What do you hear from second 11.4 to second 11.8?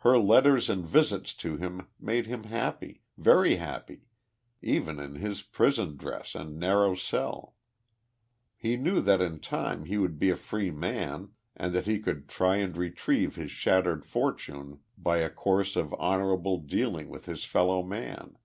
and